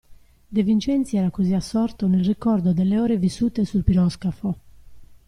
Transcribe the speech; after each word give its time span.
De 0.53 0.61
Vincenzi 0.69 1.13
era 1.15 1.29
cosí 1.37 1.53
assorto 1.55 2.03
nel 2.07 2.25
ricordo 2.33 2.73
delle 2.73 2.97
ore 2.99 3.17
vissute 3.25 3.65
sul 3.65 3.83
piroscafo. 3.83 4.49